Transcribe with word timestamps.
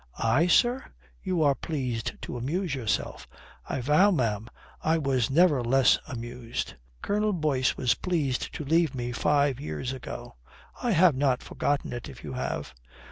"I, 0.17 0.47
sir? 0.47 0.83
You 1.21 1.43
are 1.43 1.53
pleased 1.53 2.19
to 2.23 2.35
amuse 2.35 2.73
yourself." 2.73 3.27
"I 3.69 3.81
vow, 3.81 4.09
ma'am, 4.09 4.47
I 4.83 4.97
was 4.97 5.29
never 5.29 5.63
less 5.63 5.99
amused." 6.07 6.73
"Colonel 7.03 7.33
Boyce 7.33 7.77
was 7.77 7.93
pleased 7.93 8.51
to 8.55 8.65
leave 8.65 8.95
me 8.95 9.11
five 9.11 9.59
years 9.59 9.93
ago. 9.93 10.37
I 10.81 10.89
have 10.89 11.15
not 11.15 11.43
forgotten 11.43 11.93
it, 11.93 12.09
if 12.09 12.23
you 12.23 12.33
have." 12.33 12.73